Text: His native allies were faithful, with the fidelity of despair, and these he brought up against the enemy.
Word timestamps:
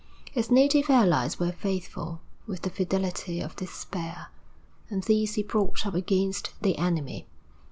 His 0.31 0.49
native 0.49 0.89
allies 0.89 1.37
were 1.37 1.51
faithful, 1.51 2.21
with 2.47 2.63
the 2.63 2.71
fidelity 2.71 3.39
of 3.39 3.55
despair, 3.55 4.29
and 4.89 5.03
these 5.03 5.35
he 5.35 5.43
brought 5.43 5.85
up 5.85 5.93
against 5.93 6.59
the 6.61 6.75
enemy. 6.79 7.27